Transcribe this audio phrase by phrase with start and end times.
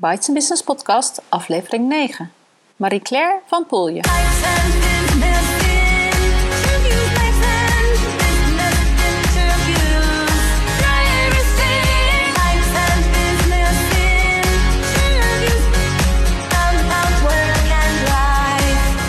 [0.00, 2.32] Bites Business Podcast, aflevering 9.
[2.76, 4.00] Marie-Claire van Poelje.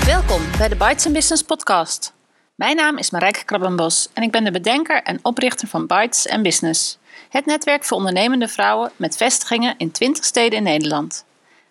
[0.06, 2.19] Welkom bij de Bites Business Podcast.
[2.60, 6.98] Mijn naam is Marijke Krabbenbos en ik ben de bedenker en oprichter van Bites Business.
[7.30, 11.26] Het netwerk voor ondernemende vrouwen met vestigingen in 20 steden in Nederland.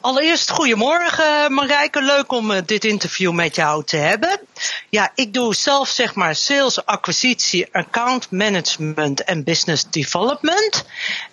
[0.00, 4.40] Allereerst goedemorgen Marijke, leuk om uh, dit interview met jou te hebben.
[4.88, 10.84] Ja, ik doe zelf zeg maar sales, acquisitie, account management en business development.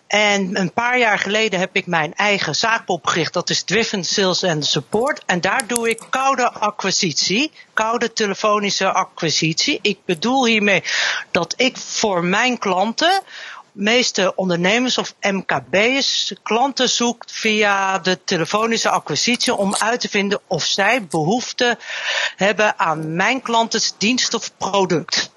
[0.07, 3.33] En een paar jaar geleden heb ik mijn eigen zaak opgericht.
[3.33, 5.21] Dat is Driven Sales and Support.
[5.25, 7.51] En daar doe ik koude acquisitie.
[7.73, 9.79] Koude telefonische acquisitie.
[9.81, 10.83] Ik bedoel hiermee
[11.31, 13.21] dat ik voor mijn klanten
[13.75, 20.63] meeste ondernemers of MKB'ers klanten zoekt via de telefonische acquisitie om uit te vinden of
[20.63, 21.77] zij behoefte
[22.35, 25.31] hebben aan mijn klantens dienst of product.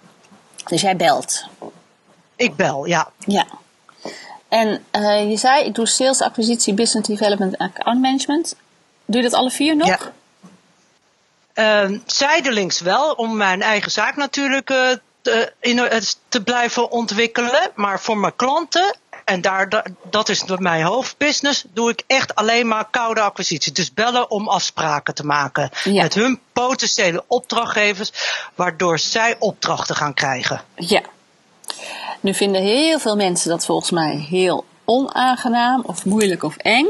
[0.65, 1.45] Dus jij belt?
[2.37, 3.11] Ik bel, ja.
[3.19, 3.47] Ja.
[4.49, 8.55] En uh, je zei, ik doe sales, acquisitie, business development en account management.
[9.05, 9.89] Doe je dat alle vier nog?
[9.89, 10.13] Ja.
[11.89, 14.91] Uh, zijdelings wel, om mijn eigen zaak natuurlijk uh,
[15.23, 17.71] te, in, te blijven ontwikkelen.
[17.75, 22.91] Maar voor mijn klanten, en daar, dat is mijn hoofdbusiness, doe ik echt alleen maar
[22.91, 23.73] koude acquisitie.
[23.73, 26.03] Dus bellen om afspraken te maken ja.
[26.03, 28.13] met hun potentiële opdrachtgevers,
[28.55, 30.63] waardoor zij opdrachten gaan krijgen.
[30.77, 31.03] Ja.
[32.21, 36.87] Nu vinden heel veel mensen dat volgens mij heel onaangenaam of moeilijk of eng.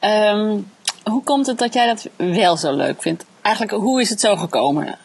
[0.00, 0.70] Um,
[1.04, 3.24] hoe komt het dat jij dat wel zo leuk vindt?
[3.42, 4.98] Eigenlijk, hoe is het zo gekomen?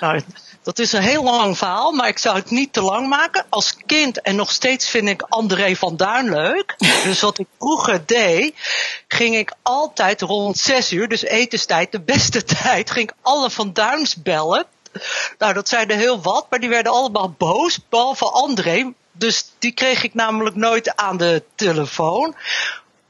[0.00, 0.22] Nou,
[0.62, 3.44] dat is een heel lang verhaal, maar ik zou het niet te lang maken.
[3.48, 6.74] Als kind en nog steeds vind ik André van Duin leuk.
[7.04, 8.54] Dus wat ik vroeger deed,
[9.08, 13.72] ging ik altijd rond zes uur, dus etenstijd, de beste tijd, ging ik alle van
[13.72, 14.66] Duins bellen.
[15.38, 18.92] Nou, dat zijn er heel wat, maar die werden allemaal boos, behalve André.
[19.12, 22.34] Dus die kreeg ik namelijk nooit aan de telefoon.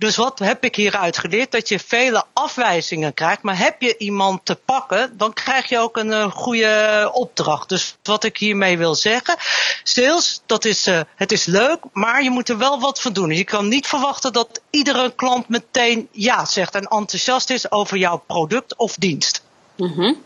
[0.03, 1.51] Dus wat heb ik hieruit geleerd?
[1.53, 3.43] Dat je vele afwijzingen krijgt.
[3.43, 7.69] Maar heb je iemand te pakken, dan krijg je ook een uh, goede opdracht.
[7.69, 9.37] Dus wat ik hiermee wil zeggen.
[9.83, 13.31] Sales, dat is, uh, het is leuk, maar je moet er wel wat van doen.
[13.31, 18.23] Je kan niet verwachten dat iedere klant meteen ja zegt en enthousiast is over jouw
[18.27, 19.43] product of dienst.
[19.77, 20.17] -hmm.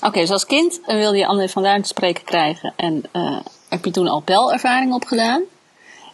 [0.00, 2.72] Oké, dus als kind wilde je André van te spreken krijgen.
[2.76, 5.42] En uh, heb je toen al belervaring opgedaan?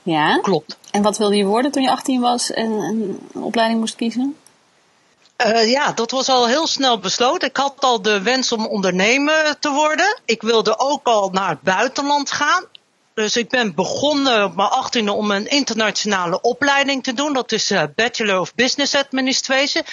[0.06, 0.38] Ja.
[0.38, 0.76] Klopt.
[0.90, 4.36] En wat wilde je worden toen je 18 was en een opleiding moest kiezen?
[5.46, 7.48] Uh, ja, dat was al heel snel besloten.
[7.48, 10.18] Ik had al de wens om ondernemer te worden.
[10.24, 12.64] Ik wilde ook al naar het buitenland gaan.
[13.16, 17.32] Dus ik ben begonnen op mijn achttiende om een internationale opleiding te doen.
[17.32, 19.84] Dat is uh, Bachelor of Business Administration.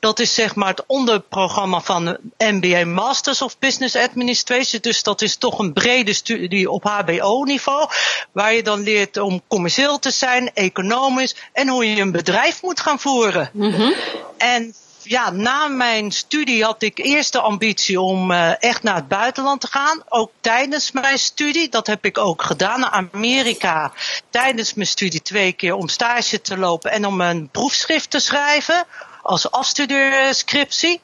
[0.00, 4.80] Dat is zeg maar het onderprogramma van MBA Masters of Business Administration.
[4.80, 7.88] Dus dat is toch een brede studie op HBO-niveau.
[8.32, 12.80] Waar je dan leert om commercieel te zijn, economisch en hoe je een bedrijf moet
[12.80, 13.50] gaan voeren.
[13.52, 13.94] Mm -hmm.
[14.36, 14.74] En
[15.08, 19.60] ja, na mijn studie had ik eerst de ambitie om uh, echt naar het buitenland
[19.60, 20.02] te gaan.
[20.08, 21.68] Ook tijdens mijn studie.
[21.68, 23.92] Dat heb ik ook gedaan naar Amerika.
[24.30, 28.86] Tijdens mijn studie twee keer om stage te lopen en om een proefschrift te schrijven
[29.28, 31.00] als afstudeerscriptie.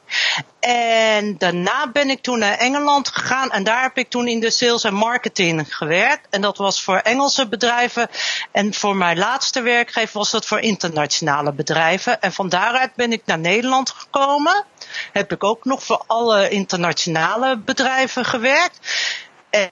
[0.61, 4.51] En daarna ben ik toen naar Engeland gegaan en daar heb ik toen in de
[4.51, 6.27] sales en marketing gewerkt.
[6.31, 8.09] En dat was voor Engelse bedrijven.
[8.53, 12.21] En voor mijn laatste werkgever was dat voor internationale bedrijven.
[12.21, 14.65] En van daaruit ben ik naar Nederland gekomen.
[15.13, 18.79] Heb ik ook nog voor alle internationale bedrijven gewerkt.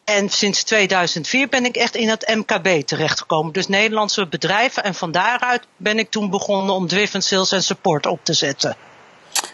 [0.05, 3.52] En sinds 2004 ben ik echt in het MKB terechtgekomen.
[3.52, 4.84] Dus Nederlandse bedrijven.
[4.84, 8.76] En van daaruit ben ik toen begonnen om Driven Sales en Support op te zetten.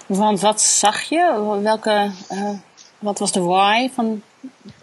[0.07, 1.59] Want wat zag je?
[1.63, 2.51] Welke, uh,
[2.99, 4.23] wat was de why van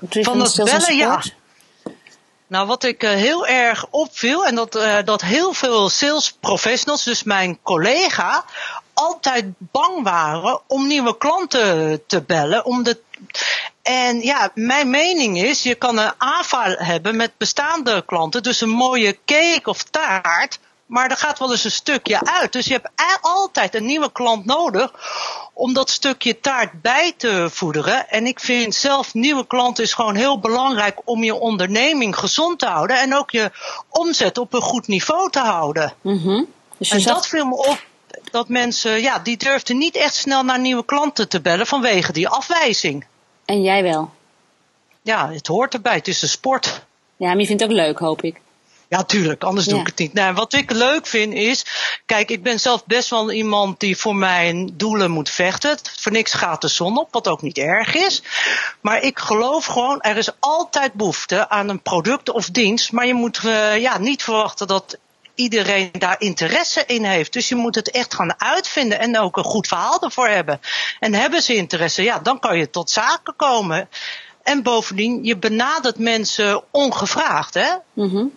[0.09, 1.25] Driven van Sales bellen, en Support?
[1.25, 1.91] Ja.
[2.47, 7.03] Nou, wat ik uh, heel erg opviel, en dat, uh, dat heel veel sales professionals,
[7.03, 8.45] dus mijn collega,
[8.93, 12.65] altijd bang waren om nieuwe klanten te bellen.
[12.65, 12.99] Om de,
[13.85, 18.43] en ja, mijn mening is, je kan een AVA hebben met bestaande klanten.
[18.43, 20.59] Dus een mooie cake of taart.
[20.85, 22.53] Maar er gaat wel eens een stukje uit.
[22.53, 22.89] Dus je hebt
[23.21, 24.91] altijd een nieuwe klant nodig
[25.53, 28.09] om dat stukje taart bij te voederen.
[28.09, 32.65] En ik vind zelf nieuwe klanten is gewoon heel belangrijk om je onderneming gezond te
[32.65, 32.99] houden.
[32.99, 33.51] En ook je
[33.89, 35.93] omzet op een goed niveau te houden.
[36.01, 37.83] Mm dus en dat viel me op
[38.31, 42.27] dat mensen, ja, die durfden niet echt snel naar nieuwe klanten te bellen vanwege die
[42.27, 43.05] afwijzing.
[43.45, 44.11] En jij wel?
[45.01, 45.95] Ja, het hoort erbij.
[45.95, 46.85] Het is een sport.
[47.15, 48.41] Ja, maar je vindt het ook leuk, hoop ik.
[48.87, 50.13] Ja, tuurlijk, anders doe ik het niet.
[50.13, 51.65] Nou, wat ik leuk vind is,
[52.05, 55.77] kijk, ik ben zelf best wel iemand die voor mijn doelen moet vechten.
[55.99, 58.23] Voor niks gaat de zon op, wat ook niet erg is.
[58.81, 62.91] Maar ik geloof gewoon, er is altijd behoefte aan een product of dienst.
[62.91, 64.97] Maar je moet uh, ja, niet verwachten dat
[65.35, 67.33] iedereen daar interesse in heeft.
[67.33, 70.59] Dus je moet het echt gaan uitvinden en ook een goed verhaal ervoor hebben.
[70.99, 73.89] En hebben ze interesse, ja, dan kan je tot zaken komen.
[74.43, 77.69] En bovendien, je benadert mensen ongevraagd, hè?
[77.93, 78.31] Mm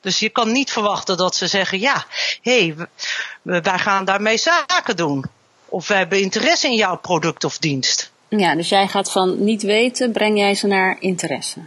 [0.00, 2.04] Dus je kan niet verwachten dat ze zeggen: ja,
[2.42, 5.24] hé, hey, wij gaan daarmee zaken doen.
[5.68, 8.10] Of we hebben interesse in jouw product of dienst.
[8.28, 11.60] Ja, dus jij gaat van niet weten, breng jij ze naar interesse.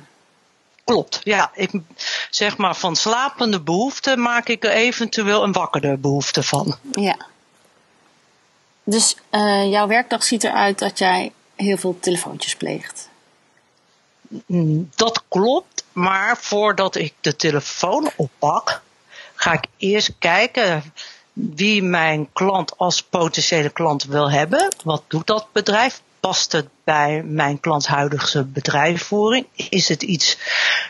[0.84, 1.52] Klopt, ja.
[1.54, 1.72] Ik
[2.30, 6.76] zeg maar van slapende behoefte maak ik er eventueel een wakkerde behoefte van.
[6.92, 7.18] Ja.
[8.84, 13.10] Dus uh, jouw werkdag ziet eruit dat jij heel veel telefoontjes pleegt.
[14.46, 18.82] Mm, dat klopt, maar voordat ik de telefoon oppak,
[19.36, 20.94] ga ik eerst kijken
[21.34, 24.76] wie mijn klant als potentiële klant wil hebben.
[24.84, 26.02] Wat doet dat bedrijf?
[26.28, 29.46] Past het bij mijn klant huidige bedrijfsvoering?
[29.70, 30.38] Is het iets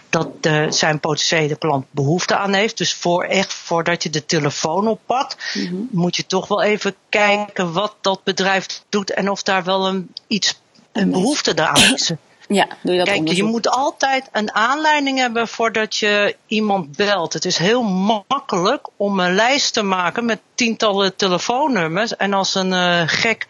[0.10, 2.78] dat de, zijn potentiële klant behoefte aan heeft?
[2.78, 7.74] Dus voor echt voordat je de telefoon oppakt, mm moet je toch wel even kijken
[7.74, 12.12] wat dat bedrijf doet en of daar wel een, iets, een behoefte aan is.
[12.48, 17.34] Ja, doe je dat Kijk, je moet altijd een aanleiding hebben voordat je iemand belt.
[17.34, 17.84] Het is heel
[18.28, 22.16] makkelijk om een lijst te maken met tientallen telefoonnummers.
[22.16, 23.46] En als een uh, gek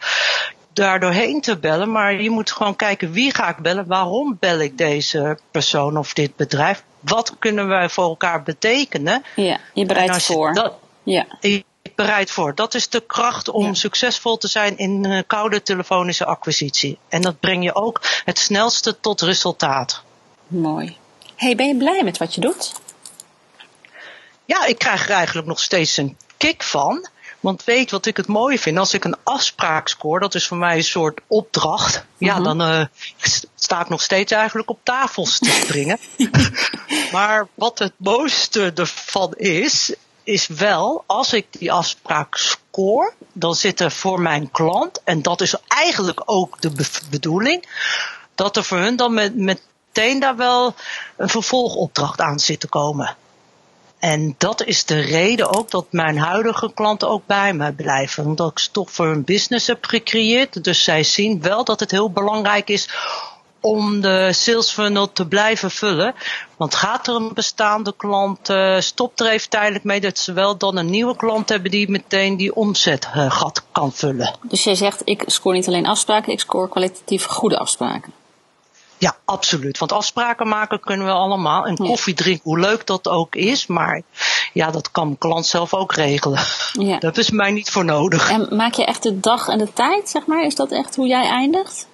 [0.74, 1.90] daar doorheen te bellen.
[1.90, 6.12] Maar je moet gewoon kijken wie ga ik bellen, waarom bel ik deze persoon of
[6.12, 6.84] dit bedrijf.
[7.00, 9.24] Wat kunnen wij voor elkaar betekenen?
[9.36, 10.52] Ja, je bereidt voor.
[10.52, 11.26] Dat, ja.
[11.40, 12.54] Ik bereid voor.
[12.54, 16.98] Dat is de kracht om succesvol te zijn in uh, koude telefonische acquisitie.
[17.08, 20.02] En dat breng je ook het snelste tot resultaat.
[20.46, 20.96] Mooi.
[21.36, 22.72] Hey, ben je blij met wat je doet?
[24.44, 27.08] Ja, ik krijg er eigenlijk nog steeds een kick van.
[27.44, 28.78] Want weet wat ik het mooie vind?
[28.78, 32.04] Als ik een afspraak scoor, dat is voor mij een soort opdracht.
[32.18, 32.42] Ja, mhm.
[32.42, 32.84] dan uh,
[33.54, 35.98] sta ik nog steeds eigenlijk op tafels te springen.
[37.12, 43.80] maar wat het mooiste ervan is, is wel als ik die afspraak score, dan zit
[43.80, 46.72] er voor mijn klant, en dat is eigenlijk ook de
[47.10, 47.68] bedoeling,
[48.34, 50.74] dat er voor hun dan met, meteen daar wel
[51.16, 53.16] een vervolgopdracht aan zit te komen.
[54.04, 58.24] En dat is de reden ook dat mijn huidige klanten ook bij mij blijven.
[58.24, 60.64] Omdat ik ze toch voor hun business heb gecreëerd.
[60.64, 62.88] Dus zij zien wel dat het heel belangrijk is
[63.60, 66.14] om de sales funnel te blijven vullen.
[66.56, 70.56] Want gaat er een bestaande klant, uh, stopt er even tijdelijk mee dat ze wel
[70.56, 74.34] dan een nieuwe klant hebben die meteen die omzetgat uh, kan vullen.
[74.42, 78.12] Dus jij zegt, ik score niet alleen afspraken, ik score kwalitatief goede afspraken.
[78.98, 79.78] Ja, absoluut.
[79.78, 81.66] Want afspraken maken kunnen we allemaal.
[81.66, 83.66] En koffie drinken, hoe leuk dat ook is.
[83.66, 84.02] Maar
[84.52, 86.40] ja, dat kan mijn klant zelf ook regelen.
[86.72, 86.98] Ja.
[87.04, 88.30] Dat is mij niet voor nodig.
[88.30, 90.44] En maak je echt de dag en de tijd, zeg maar?
[90.44, 91.86] Is dat echt hoe jij eindigt?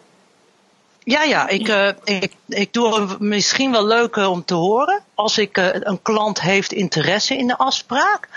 [1.05, 5.03] Ja, ja, ik, uh, ik, ik doe misschien wel leuk om te horen.
[5.15, 8.29] Als ik uh, een klant heeft interesse in de afspraak,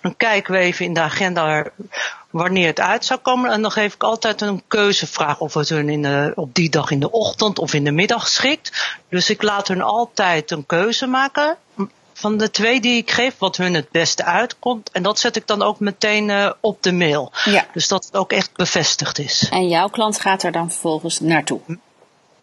[0.00, 1.64] dan kijken we even in de agenda
[2.36, 3.50] wanneer het uit zou komen.
[3.50, 6.90] En dan geef ik altijd een keuzevraag of het hun in de, op die dag
[6.90, 8.96] in de ochtend of in de middag schikt.
[9.08, 11.56] Dus ik laat hun altijd een keuze maken
[12.12, 14.90] van de twee die ik geef, wat hun het beste uitkomt.
[14.90, 17.32] En dat zet ik dan ook meteen uh, op de mail.
[17.44, 17.66] Ja.
[17.72, 19.48] Dus dat het ook echt bevestigd is.
[19.50, 21.60] En jouw klant gaat er dan vervolgens naartoe?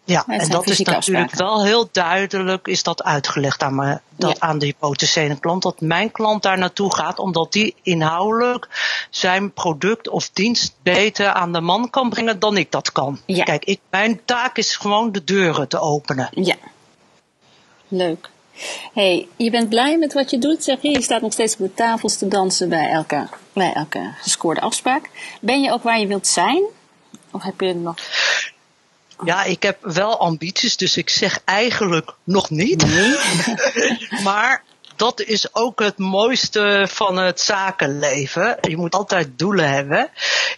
[0.06, 4.58] Ja, en dat is natuurlijk wel heel duidelijk, is dat uitgelegd aan, me, dat, aan
[4.58, 8.68] de potentiële klant, dat mijn klant daar naartoe gaat, omdat die inhoudelijk
[9.10, 13.20] zijn product of dienst beter aan de man kan brengen dan ik dat kan.
[13.26, 13.44] Ja.
[13.44, 16.28] Kijk, ik, mijn taak is gewoon de deuren te openen.
[16.30, 16.56] Ja,
[17.88, 18.30] leuk.
[18.92, 20.90] hey, je bent blij met wat je doet, zeg je.
[20.90, 25.10] Je staat nog steeds op de tafels te dansen bij elke, bij elke gescoorde afspraak.
[25.40, 26.62] Ben je ook waar je wilt zijn?
[27.30, 27.96] Of heb je nog...
[29.24, 32.86] Ja, ik heb wel ambities, dus ik zeg eigenlijk nog niet.
[32.86, 33.16] Nee.
[34.28, 34.62] maar
[34.96, 38.58] dat is ook het mooiste van het zakenleven.
[38.60, 40.10] Je moet altijd doelen hebben.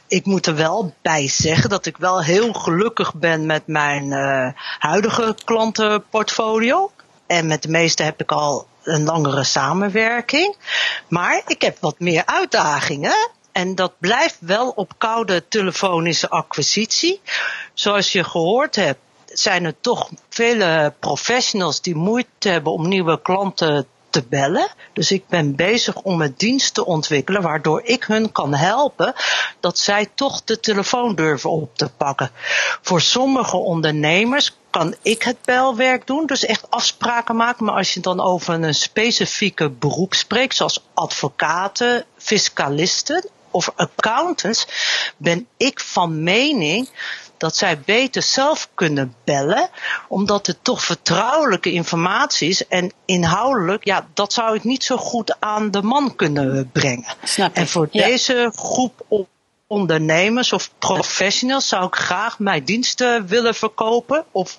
[0.08, 4.48] Ik moet er wel bij zeggen dat ik wel heel gelukkig ben met mijn uh,
[4.78, 6.90] huidige klantenportfolio.
[7.26, 10.56] En met de meeste heb ik al een langere samenwerking.
[11.08, 13.30] Maar ik heb wat meer uitdagingen.
[13.56, 17.20] En dat blijft wel op koude telefonische acquisitie.
[17.74, 23.86] Zoals je gehoord hebt, zijn er toch vele professionals die moeite hebben om nieuwe klanten
[24.10, 24.68] te bellen.
[24.92, 29.14] Dus ik ben bezig om een dienst te ontwikkelen waardoor ik hun kan helpen
[29.60, 32.30] dat zij toch de telefoon durven op te pakken.
[32.82, 37.64] Voor sommige ondernemers kan ik het belwerk doen, dus echt afspraken maken.
[37.64, 44.66] Maar als je dan over een specifieke beroep spreekt, zoals advocaten, fiscalisten of accountants,
[45.16, 46.88] ben ik van mening
[47.36, 49.68] dat zij beter zelf kunnen bellen,
[50.08, 55.36] omdat het toch vertrouwelijke informatie is en inhoudelijk, ja, dat zou ik niet zo goed
[55.40, 57.14] aan de man kunnen brengen.
[57.22, 59.26] Snap en voor deze groep
[59.66, 64.58] ondernemers of professionals zou ik graag mijn diensten willen verkopen of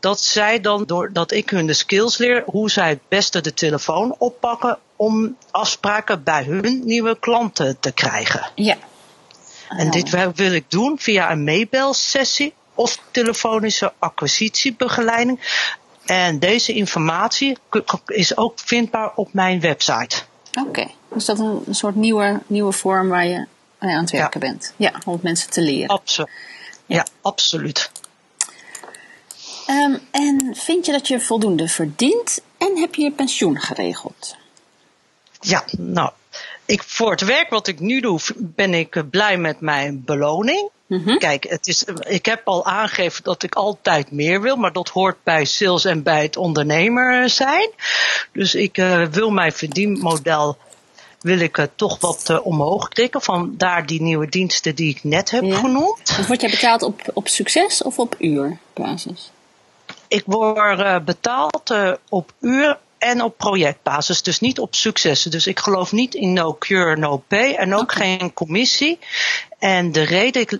[0.00, 4.14] dat zij dan, doordat ik hun de skills leer, hoe zij het beste de telefoon
[4.18, 8.50] oppakken om afspraken bij hun nieuwe klanten te krijgen.
[8.54, 8.76] Ja,
[9.68, 15.66] en dit wil ik doen via een meebelsessie of telefonische acquisitiebegeleiding.
[16.04, 17.56] En deze informatie
[18.06, 20.16] is ook vindbaar op mijn website.
[20.66, 23.46] Oké, dus dat is een soort nieuwe, nieuwe vorm waar je
[23.78, 24.72] aan het werken bent.
[24.76, 25.88] Ja, om mensen te leren.
[25.88, 26.30] Absoluut.
[26.86, 27.90] Ja, absoluut.
[29.70, 34.36] Um, en vind je dat je voldoende verdient en heb je je pensioen geregeld?
[35.40, 36.10] Ja, nou,
[36.64, 40.70] ik, voor het werk wat ik nu doe, ben ik blij met mijn beloning.
[40.86, 44.88] Mm Kijk, het is, ik heb al aangegeven dat ik altijd meer wil, maar dat
[44.88, 47.70] hoort bij sales en bij het ondernemer zijn.
[48.32, 50.56] Dus ik uh, wil mijn verdienmodel
[51.20, 53.22] wil ik uh, toch wat uh, omhoog krikken.
[53.22, 56.16] Vandaar die nieuwe diensten die ik net heb genoemd.
[56.16, 59.30] Dus word jij betaald op, op succes of op uurbasis?
[60.08, 61.74] Ik word betaald
[62.08, 65.30] op uur en op projectbasis, dus niet op successen.
[65.30, 68.98] Dus ik geloof niet in no cure, no pay en ook geen commissie.
[69.58, 70.58] En de reden ik,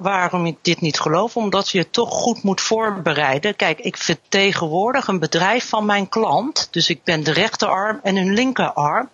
[0.00, 3.56] waarom ik dit niet geloof, omdat je het toch goed moet voorbereiden.
[3.56, 6.68] Kijk, ik vertegenwoordig een bedrijf van mijn klant.
[6.70, 9.08] Dus ik ben de rechterarm en hun linkerarm.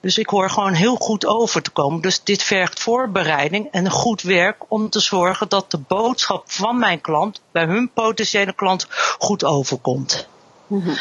[0.00, 2.00] Dus ik hoor gewoon heel goed over te komen.
[2.00, 7.00] Dus dit vergt voorbereiding en goed werk om te zorgen dat de boodschap van mijn
[7.00, 8.86] klant bij hun potentiële klant
[9.18, 10.28] goed overkomt.
[10.66, 10.96] Mm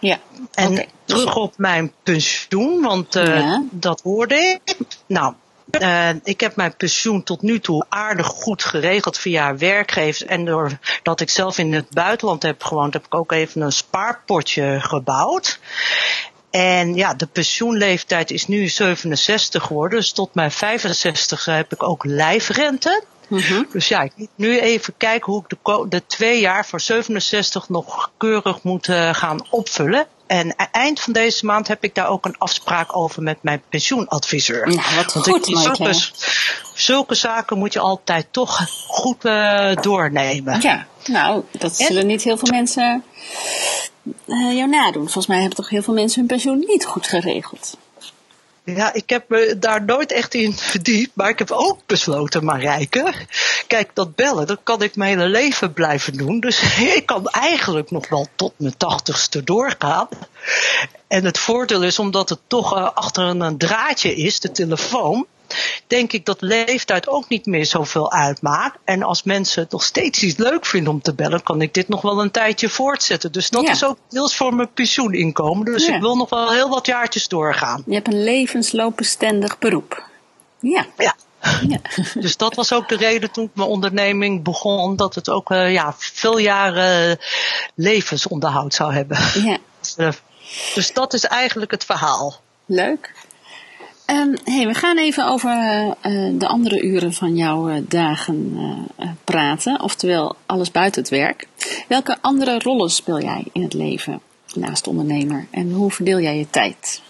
[0.00, 0.18] ja.
[0.54, 4.76] En terug op mijn pensioen, want uh, dat hoorde ik.
[5.06, 5.34] Nou,
[5.80, 10.24] uh, ik heb mijn pensioen tot nu toe aardig goed geregeld via werkgevers.
[10.24, 14.80] En doordat ik zelf in het buitenland heb gewoond, heb ik ook even een spaarpotje
[14.80, 15.58] gebouwd.
[16.50, 19.98] En ja, de pensioenleeftijd is nu 67 geworden.
[19.98, 23.02] Dus tot mijn 65 heb ik ook lijfrente.
[23.30, 26.80] Mm Dus ja, ik moet nu even kijken hoe ik de, de twee jaar voor
[26.80, 30.06] 67 nog keurig moet uh, gaan opvullen.
[30.26, 34.66] En eind van deze maand heb ik daar ook een afspraak over met mijn pensioenadviseur.
[34.66, 35.94] Nou, wat Want goed, ik, zulke,
[36.74, 40.60] zulke, zaken moet je altijd toch goed uh, doornemen.
[40.60, 43.04] Ja, nou, dat zullen niet heel veel mensen
[44.26, 45.02] uh, jou nadoen.
[45.02, 47.76] Volgens mij hebben toch heel veel mensen hun pensioen niet goed geregeld.
[48.74, 53.14] Ja, ik heb me daar nooit echt in verdiept, maar ik heb ook besloten, Marijke.
[53.66, 56.40] Kijk, dat bellen, dat kan ik mijn hele leven blijven doen.
[56.40, 56.62] Dus
[56.96, 60.08] ik kan eigenlijk nog wel tot mijn tachtigste doorgaan.
[61.08, 65.26] En het voordeel is, omdat het toch uh, achter een draadje is, de telefoon,
[65.86, 68.78] denk ik dat leeftijd ook niet meer zoveel uitmaakt.
[68.84, 71.88] En als mensen het nog steeds iets leuk vinden om te bellen, kan ik dit
[71.88, 73.32] nog wel een tijdje voortzetten.
[73.32, 75.64] Dus dat is ook deels voor mijn pensioeninkomen.
[75.64, 77.82] Dus ik wil nog wel heel wat jaartjes doorgaan.
[77.86, 80.08] Je hebt een levensloopbestendig beroep.
[80.60, 80.86] Ja.
[80.96, 81.14] Ja.
[81.68, 81.80] Ja.
[82.20, 85.72] Dus dat was ook de reden toen ik mijn onderneming begon, dat het ook uh,
[85.72, 87.18] ja, veel jaren
[87.74, 89.18] levensonderhoud zou hebben.
[89.34, 89.58] Ja.
[89.80, 90.08] Dus, uh,
[90.74, 92.40] dus dat is eigenlijk het verhaal.
[92.66, 93.12] Leuk.
[94.10, 95.94] Um, hey, we gaan even over uh,
[96.38, 98.56] de andere uren van jouw uh, dagen
[99.00, 101.46] uh, praten, oftewel alles buiten het werk.
[101.88, 104.20] Welke andere rollen speel jij in het leven
[104.54, 107.02] naast ondernemer en hoe verdeel jij je tijd?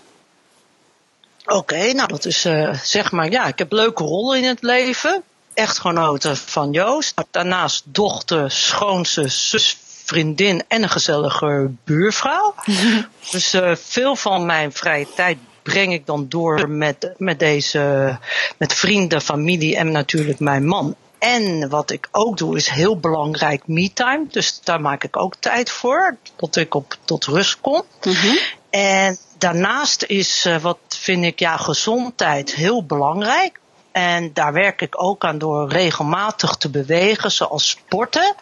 [1.45, 2.41] Oké, okay, nou dat is
[2.83, 5.23] zeg maar, ja, ik heb leuke rollen in het leven.
[5.55, 12.55] Echtgenote van Joost, daarnaast dochter, schoonste, zus, vriendin en een gezellige buurvrouw.
[13.31, 18.19] dus veel van mijn vrije tijd breng ik dan door met, met deze,
[18.57, 20.97] met vrienden, familie en natuurlijk mijn man.
[21.19, 24.27] En wat ik ook doe is heel belangrijk me-time.
[24.31, 27.83] Dus daar maak ik ook tijd voor, dat ik op tot rust kom.
[28.03, 28.39] Mm
[28.71, 33.61] En daarnaast is, uh, wat vind ik, ja, gezondheid heel belangrijk.
[33.93, 38.35] En daar werk ik ook aan door regelmatig te bewegen, zoals sporten.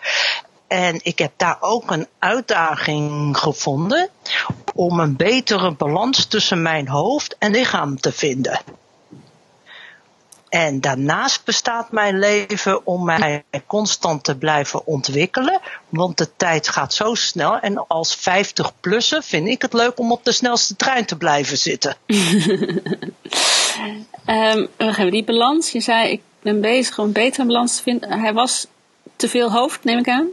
[0.69, 4.09] En ik heb daar ook een uitdaging gevonden
[4.75, 8.61] om een betere balans tussen mijn hoofd en lichaam te vinden.
[10.49, 15.61] En daarnaast bestaat mijn leven om mij constant te blijven ontwikkelen.
[15.89, 17.59] Want de tijd gaat zo snel.
[17.59, 21.97] En als 50-plusser vind ik het leuk om op de snelste trein te blijven zitten.
[24.27, 25.71] um, die balans.
[25.71, 28.21] Je zei, ik ben bezig om een betere balans te vinden.
[28.21, 28.67] Hij was
[29.17, 30.29] te veel hoofd, neem ik aan?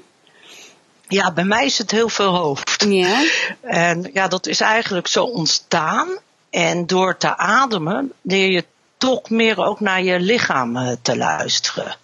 [1.08, 2.86] Ja, bij mij is het heel veel hoofd.
[2.88, 3.24] Ja.
[3.62, 6.08] En ja, dat is eigenlijk zo ontstaan.
[6.50, 8.66] En door te ademen leer je
[8.98, 11.96] toch meer ook naar je lichaam eh, te luisteren.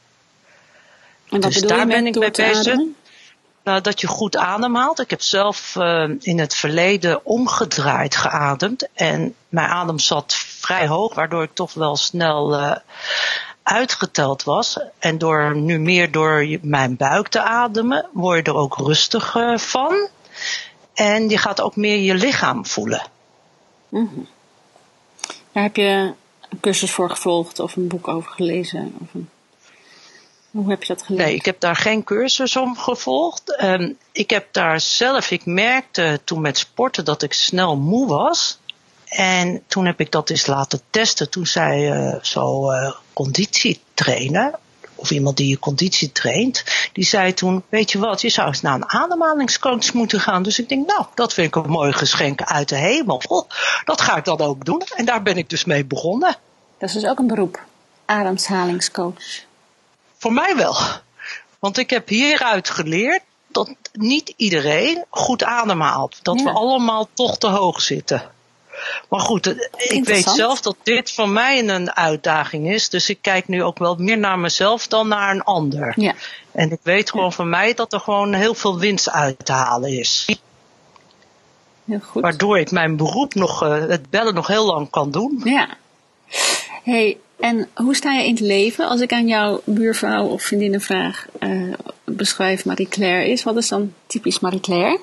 [1.29, 2.79] En wat dus daar ben ik mee bezig.
[3.63, 4.99] Nou, dat je goed ademhaalt.
[4.99, 8.87] Ik heb zelf uh, in het verleden omgedraaid geademd.
[8.93, 12.75] En mijn adem zat vrij hoog, waardoor ik toch wel snel uh,
[13.71, 14.79] uitgeteld was.
[14.99, 20.07] En door nu meer door mijn buik te ademen, word je er ook rustiger van.
[20.93, 23.01] En je gaat ook meer je lichaam voelen.
[23.89, 24.27] Mm -hmm.
[25.51, 26.13] Daar heb je
[26.49, 28.95] een cursus voor gevolgd of een boek over gelezen?
[28.99, 29.29] Of een...
[30.51, 31.25] Hoe heb je dat geleerd?
[31.25, 33.61] Nee, ik heb daar geen cursus om gevolgd.
[33.63, 38.59] Um, ik heb daar zelf, ik merkte toen met sporten dat ik snel moe was.
[39.11, 41.29] En toen heb ik dat eens laten testen.
[41.29, 44.59] Toen zei uh, zo uh, conditietrainer,
[44.95, 46.63] of iemand die je conditie traint,
[46.93, 50.43] die zei toen, weet je wat, je zou eens naar een ademhalingscoach moeten gaan.
[50.43, 53.47] Dus ik denk, nou, dat vind ik een mooi geschenk uit de hemel.
[53.85, 54.81] Dat ga ik dan ook doen.
[54.95, 56.35] En daar ben ik dus mee begonnen.
[56.77, 57.63] Dat is dus ook een beroep,
[58.05, 59.43] ademhalingscoach.
[60.17, 60.75] Voor mij wel.
[61.59, 66.19] Want ik heb hieruit geleerd dat niet iedereen goed ademhaalt.
[66.21, 68.31] Dat we allemaal toch te hoog zitten.
[69.09, 72.89] Maar goed, eh, ik weet zelf dat dit voor mij een uitdaging is.
[72.89, 75.93] Dus ik kijk nu ook wel meer naar mezelf dan naar een ander.
[75.95, 76.13] Ja.
[76.51, 77.31] En ik weet gewoon ja.
[77.31, 80.39] van mij dat er gewoon heel veel winst uit te halen is.
[81.85, 82.21] Heel goed.
[82.21, 85.41] Waardoor ik mijn beroep nog, uh, het bellen nog heel lang kan doen.
[85.43, 85.67] Ja.
[86.83, 88.89] hey, en hoe sta je in het leven?
[88.89, 93.43] Als ik aan jouw buurvrouw of vriendinnen vraag, uh, beschrijf Marie-Claire is.
[93.43, 94.99] Wat is dan typisch Marie-Claire?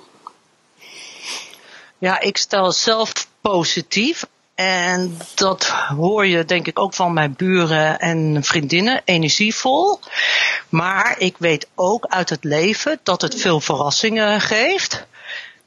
[1.99, 3.13] Ja, ik stel zelf
[3.51, 4.27] positief.
[4.55, 10.01] En dat hoor je denk ik ook van mijn buren en vriendinnen, energievol.
[10.69, 15.07] Maar ik weet ook uit het leven dat het veel verrassingen geeft.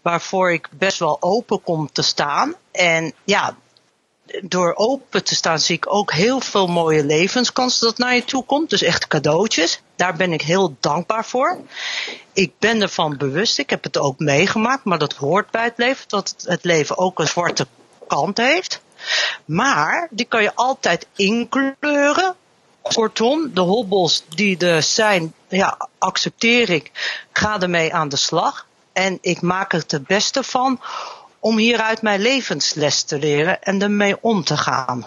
[0.02, 2.56] Waarvoor ik best wel open kom te staan.
[2.72, 3.56] En ja,
[4.42, 8.46] door open te staan zie ik ook heel veel mooie levenskansen dat naar je toe
[8.46, 8.70] komt.
[8.70, 9.82] Dus echt cadeautjes.
[9.96, 11.60] Daar ben ik heel dankbaar voor.
[12.34, 13.58] Ik ben ervan bewust.
[13.58, 14.84] Ik heb het ook meegemaakt.
[14.84, 16.06] Maar dat hoort bij het leven.
[16.08, 17.68] Dat het leven ook een zwarte
[18.08, 18.82] kant heeft.
[19.46, 22.36] Maar die kan je altijd inkleuren.
[22.82, 26.92] Kortom, de hobbels die er zijn, ja, accepteer ik.
[27.32, 28.68] Ga ermee aan de slag.
[28.94, 30.80] En ik maak er het beste van
[31.42, 35.06] om hieruit mijn levensles te leren en ermee om te gaan.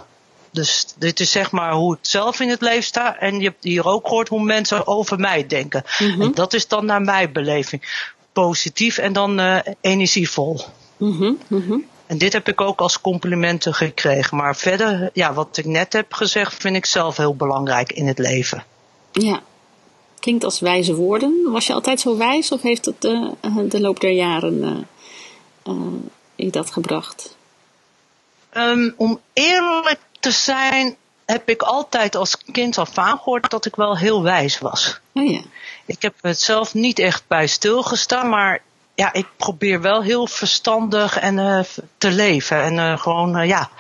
[0.51, 3.19] Dus dit is zeg maar hoe ik zelf in het leven sta.
[3.19, 5.85] En je hebt hier ook gehoord hoe mensen over mij denken.
[5.99, 8.07] Mm En dat is dan naar mijn beleving.
[8.33, 10.61] Positief en dan uh, energievol.
[10.97, 11.85] Mm -hmm.
[12.07, 14.37] En dit heb ik ook als complimenten gekregen.
[14.37, 18.19] Maar verder, ja, wat ik net heb gezegd, vind ik zelf heel belangrijk in het
[18.19, 18.65] leven.
[19.13, 19.43] Ja,
[20.21, 21.49] klinkt als wijze woorden.
[21.53, 24.87] Was je altijd zo wijs of heeft het de, eh, de loop der jaren
[25.69, 25.75] uh,
[26.53, 27.37] dat gebracht?
[28.53, 33.77] Um, om eerlijk te zijn, heb ik altijd als kind al vaak gehoord dat ik
[33.77, 35.01] wel heel wijs was.
[35.13, 35.41] Oh ja.
[35.87, 38.63] Ik heb het zelf niet echt bij stilgestaan, maar
[38.95, 41.61] ja, ik probeer wel heel verstandig en, uh,
[41.99, 42.63] te leven.
[42.63, 43.71] En uh, gewoon uh, ja,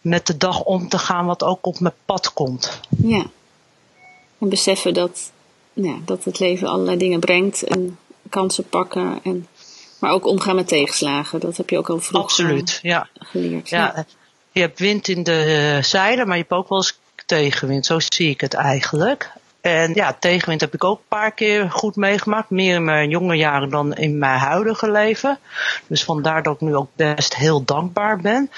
[0.00, 2.80] met de dag om te gaan wat ook op mijn pad komt.
[2.88, 3.24] Ja.
[4.38, 5.30] En beseffen dat,
[5.72, 9.20] ja, dat het leven allerlei dingen brengt en kansen pakken.
[9.22, 9.46] En,
[10.00, 11.40] maar ook omgaan met tegenslagen.
[11.40, 13.08] Dat heb je ook al vroeg Absoluut, ja.
[13.14, 13.68] geleerd.
[13.68, 14.04] Ja, ja.
[14.52, 17.86] Je hebt wind in de zeilen, maar je hebt ook wel eens tegenwind.
[17.86, 19.32] Zo zie ik het eigenlijk.
[19.60, 22.50] En ja, tegenwind heb ik ook een paar keer goed meegemaakt.
[22.50, 25.38] Meer in mijn jonge jaren dan in mijn huidige leven.
[25.86, 28.50] Dus vandaar dat ik nu ook best heel dankbaar ben.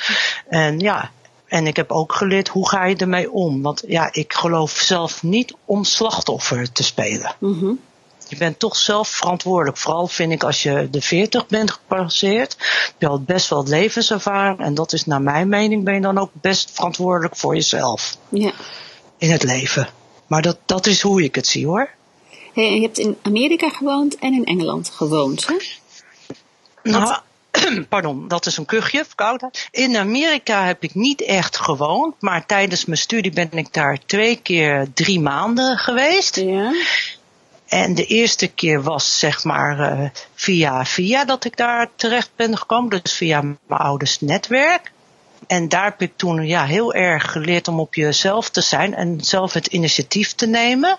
[0.48, 1.10] En ja,
[1.46, 3.62] en ik heb ook geleerd hoe ga je ermee om.
[3.62, 7.34] Want ja, ik geloof zelf niet om slachtoffer te spelen.
[7.38, 7.80] Mm
[8.32, 9.76] Je bent toch zelf verantwoordelijk.
[9.76, 12.56] Vooral vind ik als je de 40 bent gepasseerd.
[12.58, 14.60] Heb je al best wel levenservaring.
[14.60, 18.16] En dat is naar mijn mening ben je dan ook best verantwoordelijk voor jezelf.
[18.28, 18.52] Ja.
[19.18, 19.88] In het leven.
[20.26, 21.90] Maar dat, dat is hoe ik het zie hoor.
[22.54, 25.56] Hey, je hebt in Amerika gewoond en in Engeland gewoond, hè?
[26.82, 27.16] Nou,
[27.88, 29.68] pardon, dat is een kuchje, verkoudheid.
[29.70, 34.36] In Amerika heb ik niet echt gewoond, maar tijdens mijn studie ben ik daar twee
[34.36, 36.36] keer drie maanden geweest.
[36.36, 36.72] Ja.
[37.72, 42.58] En de eerste keer was zeg maar uh, via via dat ik daar terecht ben
[42.58, 44.92] gekomen, dus via mijn ouders netwerk.
[45.46, 49.20] En daar heb ik toen ja, heel erg geleerd om op jezelf te zijn en
[49.20, 50.98] zelf het initiatief te nemen.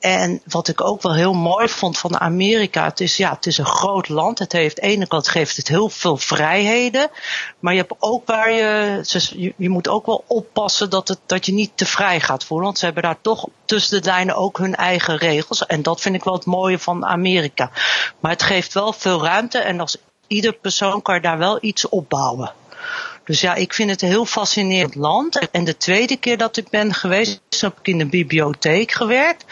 [0.00, 3.58] En wat ik ook wel heel mooi vond van Amerika, het is, ja, het is
[3.58, 4.38] een groot land.
[4.38, 7.10] Het heeft, de ene kant geeft het heel veel vrijheden.
[7.58, 11.52] Maar je hebt ook waar je, je, moet ook wel oppassen dat, het, dat je
[11.52, 12.66] niet te vrij gaat voelen.
[12.66, 15.66] Want ze hebben daar toch tussen de lijnen ook hun eigen regels.
[15.66, 17.70] En dat vind ik wel het mooie van Amerika.
[18.20, 22.52] Maar het geeft wel veel ruimte en als ieder persoon kan daar wel iets opbouwen.
[23.30, 25.48] Dus ja, ik vind het een heel fascinerend land.
[25.50, 29.44] En de tweede keer dat ik ben geweest, heb ik in de bibliotheek gewerkt.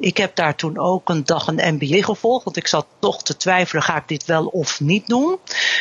[0.00, 3.36] Ik heb daar toen ook een dag een MBA gevolgd, want ik zat toch te
[3.36, 5.38] twijfelen, ga ik dit wel of niet doen?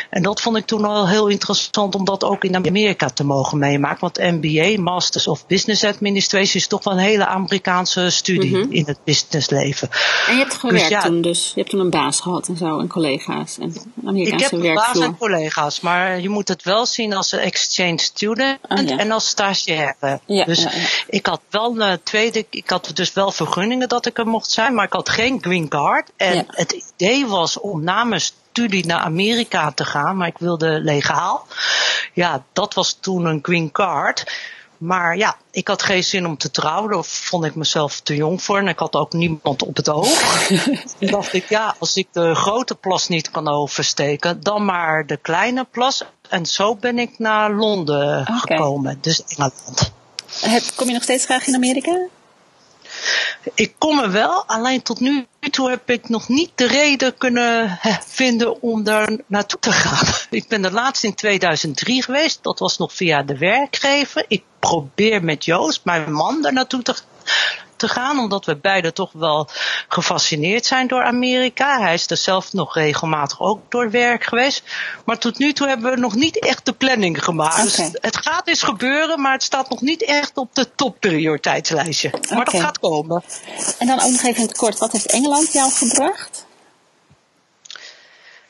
[0.10, 3.58] En dat vond ik toen al heel interessant om dat ook in Amerika te mogen
[3.58, 4.00] meemaken.
[4.00, 8.72] Want MBA, Masters of Business Administration, is toch wel een hele Amerikaanse studie mhm.
[8.72, 9.90] in het businessleven.
[10.28, 11.48] En je hebt gewerkt dus toen dus?
[11.48, 13.74] Je hebt toen een baas gehad en zo, en collega's en
[14.06, 17.40] Amerikaanse Ik heb een baas en collega's, maar je moet het wel zien als een
[17.40, 20.20] exchange student oh, en als stagiaire.
[20.26, 20.68] Ja, dus
[21.08, 24.74] ik had wel een tweede, ik had dus wel vergunningen dat ik er mocht zijn,
[24.74, 26.12] maar ik had geen green card.
[26.18, 30.80] En het idee was om na mijn studie naar Amerika te gaan, maar ik wilde
[30.80, 31.48] legaal.
[32.14, 34.26] Ja, dat was toen een green card.
[34.78, 36.92] Maar ja, ik had geen zin om te trouwen.
[36.92, 38.58] Daar vond ik mezelf te jong voor.
[38.58, 40.48] En ik had ook niemand op het oog.
[41.00, 45.18] Toen dacht ik, ja, als ik de grote plas niet kan oversteken, dan maar de
[45.18, 46.04] kleine plas.
[46.30, 49.92] En zo ben ik naar Londen gekomen, dus Engeland.
[50.76, 52.08] Kom je nog steeds graag in Amerika?
[53.54, 57.80] Ik kom er wel, alleen tot nu toe heb ik nog niet de reden kunnen
[58.08, 60.14] vinden om daar naartoe te gaan.
[60.40, 64.26] Ik ben de laatste in 2003 geweest, dat was nog via de werkgever.
[64.28, 66.96] Ik probeer met Joost, mijn man, daar naartoe te
[67.80, 69.48] te gaan, omdat we beide toch wel
[69.88, 71.80] gefascineerd zijn door Amerika.
[71.80, 74.64] Hij is er zelf nog regelmatig ook door werk geweest.
[75.06, 77.64] Maar tot nu toe hebben we nog niet echt de planning gemaakt.
[77.64, 82.12] Dus het gaat eens gebeuren, maar het staat nog niet echt op de topprioriteitslijstje.
[82.30, 83.24] Maar dat gaat komen.
[83.78, 86.48] En dan ook nog even in het kort, wat heeft Engeland jou gebracht?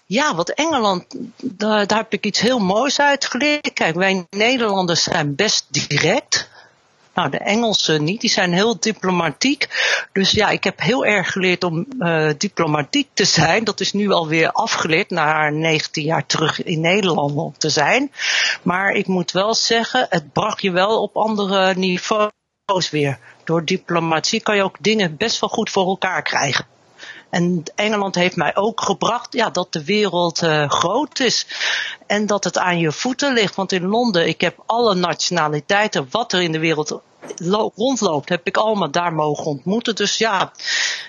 [0.05, 1.05] Ja, wat Engeland,
[1.41, 3.73] daar, daar, heb ik iets heel moois uit geleerd.
[3.73, 6.48] Kijk, wij Nederlanders zijn best direct.
[7.19, 9.67] Nou, de Engelsen niet, die zijn heel diplomatiek.
[10.11, 13.63] Dus ja, ik heb heel erg geleerd om uh, diplomatiek te zijn.
[13.63, 18.11] Dat is nu alweer afgeleerd, na 19 jaar terug in Nederland te zijn.
[18.61, 23.19] Maar ik moet wel zeggen, het bracht je wel op andere niveaus weer.
[23.43, 26.65] Door diplomatie kan je ook dingen best wel goed voor elkaar krijgen.
[27.29, 31.47] En Engeland heeft mij ook gebracht ja, dat de wereld uh, groot is.
[32.07, 33.55] En dat het aan je voeten ligt.
[33.55, 37.01] Want in Londen, ik heb alle nationaliteiten, wat er in de wereld
[37.75, 39.95] rondloopt, heb ik allemaal daar mogen ontmoeten.
[39.95, 40.51] Dus ja,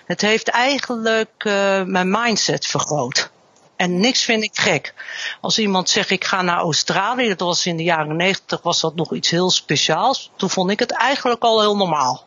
[0.06, 3.30] het heeft eigenlijk uh, mijn mindset vergroot.
[3.76, 4.94] En niks vind ik gek.
[5.40, 8.94] Als iemand zegt ik ga naar Australië, dat was in de jaren negentig, was dat
[8.94, 10.30] nog iets heel speciaals.
[10.37, 12.24] Toen vond ik het eigenlijk al heel normaal.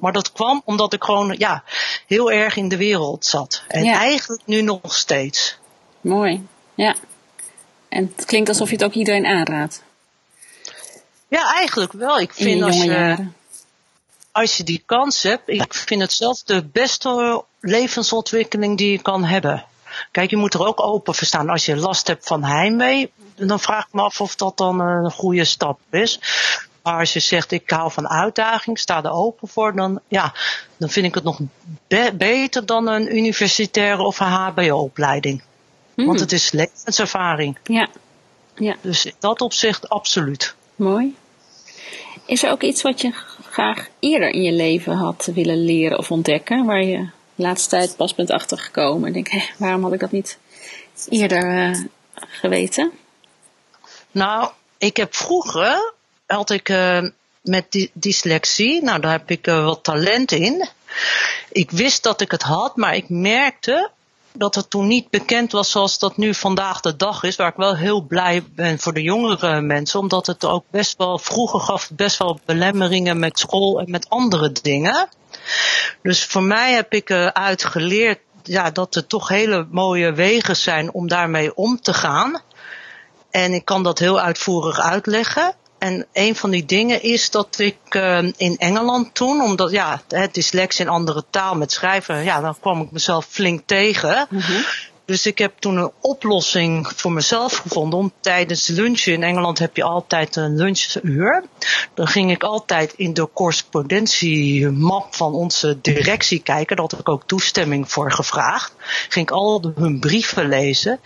[0.00, 1.62] Maar dat kwam omdat ik gewoon ja,
[2.06, 3.62] heel erg in de wereld zat.
[3.68, 5.58] En eigenlijk nu nog steeds.
[6.00, 6.94] Mooi, ja.
[7.88, 9.82] En het klinkt alsof je het ook iedereen aanraadt.
[11.28, 12.18] Ja, eigenlijk wel.
[12.18, 13.26] Ik vind als je,
[14.32, 19.24] als je die kans hebt, ik vind het zelf de beste levensontwikkeling die je kan
[19.24, 19.64] hebben.
[20.10, 21.48] Kijk, je moet er ook open voor staan.
[21.48, 25.10] Als je last hebt van heimwee, dan vraag ik me af of dat dan een
[25.10, 26.20] goede stap is.
[26.82, 30.34] Maar als je zegt, ik hou van uitdaging, sta er open voor, dan, ja,
[30.76, 31.40] dan vind ik het nog
[32.12, 35.42] beter dan een universitaire of een HBO-opleiding.
[35.94, 36.18] Want hmm.
[36.18, 37.58] het is levenservaring.
[37.64, 37.88] Ja.
[38.54, 38.76] ja.
[38.80, 40.54] Dus in dat opzicht absoluut.
[40.76, 41.16] Mooi.
[42.26, 43.12] Is er ook iets wat je
[43.50, 46.98] graag eerder in je leven had willen leren of ontdekken, waar je
[47.34, 49.12] de laatste tijd pas bent achtergekomen?
[49.12, 50.38] Denk, hé, waarom had ik dat niet
[51.08, 51.84] eerder uh,
[52.14, 52.92] geweten?
[54.10, 55.92] Nou, ik heb vroeger
[56.26, 57.02] had ik uh,
[57.42, 60.68] met dyslexie, nou daar heb ik uh, wat talent in.
[61.52, 63.90] Ik wist dat ik het had, maar ik merkte
[64.38, 67.36] dat het toen niet bekend was zoals dat nu vandaag de dag is.
[67.36, 70.00] Waar ik wel heel blij ben voor de jongere mensen.
[70.00, 74.52] Omdat het ook best wel, vroeger gaf best wel belemmeringen met school en met andere
[74.52, 75.08] dingen.
[76.02, 80.92] Dus voor mij heb ik eruit geleerd ja, dat er toch hele mooie wegen zijn
[80.92, 82.40] om daarmee om te gaan.
[83.30, 85.54] En ik kan dat heel uitvoerig uitleggen.
[85.78, 90.34] En een van die dingen is dat ik uh, in Engeland toen, omdat ja, het
[90.34, 94.26] dyslexie in andere taal met schrijven, ja, dan kwam ik mezelf flink tegen.
[94.30, 94.64] Mm
[95.06, 99.12] Dus ik heb toen een oplossing voor mezelf gevonden om tijdens lunchen.
[99.12, 101.44] In Engeland heb je altijd een lunchuur.
[101.94, 106.76] Dan ging ik altijd in de correspondentiemap van onze directie kijken.
[106.76, 108.72] Daar had ik ook toestemming voor gevraagd.
[109.08, 111.00] Ging ik al hun brieven lezen.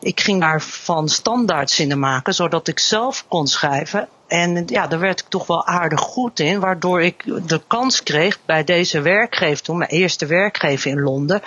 [0.00, 4.08] Ik ging daarvan standaardzinnen maken, zodat ik zelf kon schrijven.
[4.28, 8.38] En ja, daar werd ik toch wel aardig goed in, waardoor ik de kans kreeg
[8.44, 11.42] bij deze werkgever, toen mijn eerste werkgever in Londen,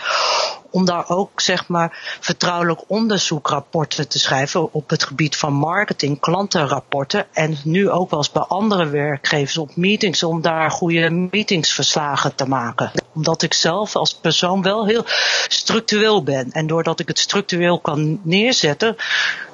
[0.71, 7.27] om daar ook zeg maar vertrouwelijk onderzoekrapporten te schrijven op het gebied van marketing, klantenrapporten
[7.33, 12.47] en nu ook wel eens bij andere werkgevers op meetings om daar goede meetingsverslagen te
[12.47, 12.91] maken.
[13.13, 15.03] Omdat ik zelf als persoon wel heel
[15.47, 18.95] structureel ben en doordat ik het structureel kan neerzetten,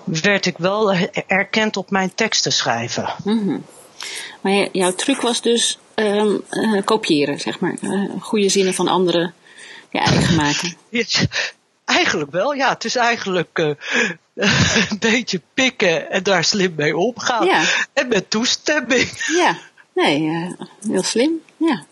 [0.03, 0.93] werd ik wel
[1.27, 3.09] erkend op mijn teksten schrijven.
[3.23, 3.65] Mm
[4.41, 7.75] Maar jouw truc was dus um, uh, kopiëren, zeg maar.
[7.81, 9.33] Uh, goede zinnen van anderen
[9.97, 10.77] je eigen maken.
[11.85, 12.69] eigenlijk wel, ja.
[12.69, 13.73] Het is eigenlijk uh,
[14.89, 17.45] een beetje pikken en daar slim mee omgaan.
[17.45, 17.63] Ja.
[17.93, 19.25] En met toestemming.
[19.35, 19.57] Ja,
[19.93, 20.55] nee,
[20.87, 21.85] heel slim, ja.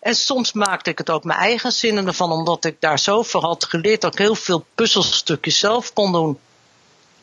[0.00, 3.64] En soms maakte ik het ook mijn eigen zinnen ervan, omdat ik daar zoveel had
[3.64, 6.38] geleerd dat ik heel veel puzzelstukjes zelf kon doen.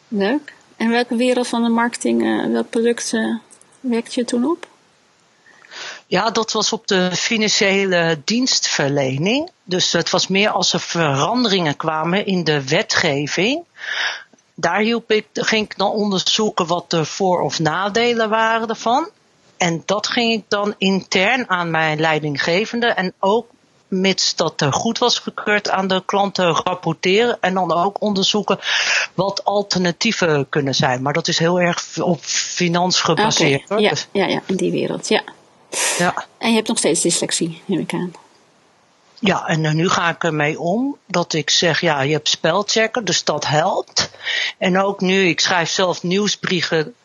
[0.08, 0.54] Leuk.
[0.78, 3.14] En welke wereld van de marketing, uh, welk product
[3.80, 4.68] werkte je toen op?
[6.08, 9.50] Ja, dat was op de financiële dienstverlening.
[9.70, 13.64] Dus het was meer als er veranderingen kwamen in de wetgeving.
[14.56, 19.10] Daar hielp ik, ging ik dan onderzoeken wat de voor- of nadelen waren ervan.
[19.58, 23.48] En dat ging ik dan intern aan mijn leidinggevende en ook
[23.88, 28.60] mits dat er goed was gekeurd aan de klanten rapporteren en dan ook onderzoeken
[29.14, 31.02] wat alternatieven kunnen zijn.
[31.02, 33.64] Maar dat is heel erg op finans gebaseerd.
[33.64, 35.24] Okay, ja, dus- ja, ja, in die wereld, ja.
[35.98, 36.26] ja.
[36.38, 38.12] En je hebt nog steeds dyslexie, neem ik aan.
[39.20, 43.06] Ja, en eh, nu ga ik ermee om dat ik zeg, ja, je hebt spelchecker,
[43.06, 44.10] dus dat helpt.
[44.58, 46.96] En ook nu, ik schrijf zelf nieuwsbrieven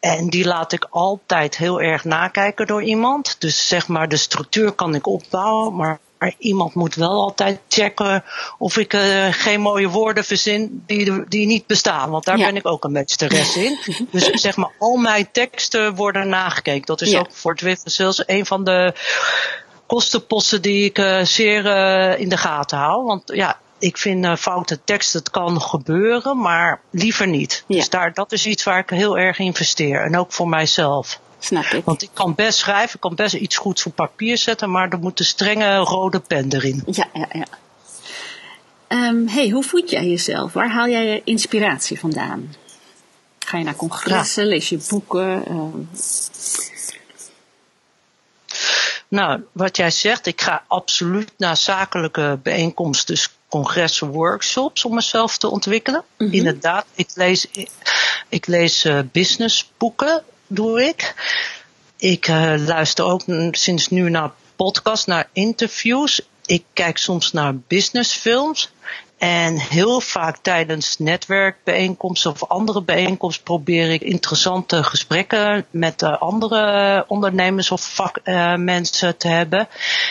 [0.00, 3.36] en die laat ik altijd heel erg nakijken door iemand.
[3.38, 6.00] Dus zeg maar, de structuur kan ik opbouwen, maar
[6.38, 8.24] iemand moet wel altijd checken
[8.58, 12.10] of ik uh, geen mooie woorden verzin die, die niet bestaan.
[12.10, 13.78] Want daar ben ik ook een beetje stress in.
[14.10, 16.86] dus zeg maar, al mijn teksten worden nagekeken.
[16.86, 18.94] Dat is ook voor Twitter Sales een van de
[19.88, 23.04] kostenposten die ik uh, zeer uh, in de gaten hou.
[23.04, 27.64] Want ja, ik vind uh, foute tekst, het kan gebeuren, maar liever niet.
[27.66, 30.04] Dus daar, dat is iets waar ik heel erg investeer.
[30.04, 31.20] En ook voor mijzelf.
[31.38, 31.84] Snap ik.
[31.84, 34.98] Want ik kan best schrijven, ik kan best iets goeds op papier zetten, maar er
[34.98, 36.82] moet een strenge rode pen erin.
[36.86, 37.46] Ja, ja, ja.
[39.08, 40.52] Um, hey, hoe voed jij jezelf?
[40.52, 42.54] Waar haal jij je inspiratie vandaan?
[43.38, 45.50] Ga je naar congressen, lees je boeken?
[45.50, 45.88] Um...
[49.08, 55.38] Nou, wat jij zegt, ik ga absoluut naar zakelijke bijeenkomsten, dus congressen, workshops om mezelf
[55.38, 56.04] te ontwikkelen.
[56.18, 56.36] Mm -hmm.
[56.36, 57.46] Inderdaad, ik lees,
[58.28, 61.14] ik lees uh, businessboeken, doe ik.
[61.96, 66.20] Ik uh, luister ook sinds nu naar podcasts, naar interviews.
[66.46, 68.70] Ik kijk soms naar businessfilms.
[69.18, 77.04] En heel vaak tijdens netwerkbijeenkomsten of andere bijeenkomsten probeer ik interessante gesprekken met uh, andere
[77.08, 79.68] ondernemers of vakmensen te hebben.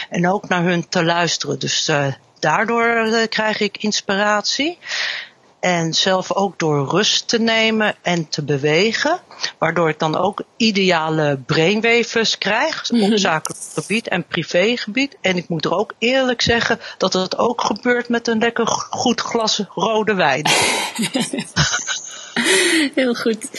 [0.10, 1.60] En ook naar hun te luisteren.
[1.60, 2.08] Dus uh,
[2.40, 4.78] daardoor krijg ik inspiratie.
[5.68, 9.20] En zelf ook door rust te nemen en te bewegen.
[9.58, 12.92] Waardoor ik dan ook ideale brainwavers krijg.
[12.92, 15.18] Op zakelijk gebied en privégebied.
[15.22, 19.22] En ik moet er ook eerlijk zeggen dat het ook gebeurt met een lekker goed
[19.22, 20.48] glas rode wijn.
[22.96, 23.50] Heel goed.